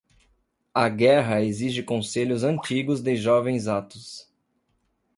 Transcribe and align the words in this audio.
A 0.73 0.89
guerra 0.89 1.43
exige 1.43 1.83
conselhos 1.83 2.43
antigos 2.43 3.03
de 3.03 3.15
jovens 3.15 3.67
atos. 3.67 4.27